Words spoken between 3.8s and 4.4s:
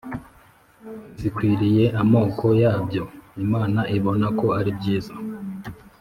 ibona